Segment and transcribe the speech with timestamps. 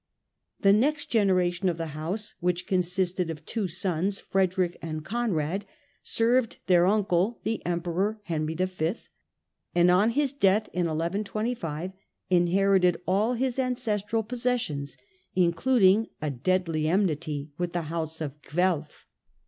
[0.61, 5.63] The next generation of the house, which consisted of two sons, Frederick and Conrad,
[6.01, 8.95] served their uncle, the Emperor Henry V,
[9.75, 11.91] and on his death in 1125
[12.31, 14.97] inherited all his ancestral possessions,
[15.35, 19.05] including a deadly enmity with the house of Guelf.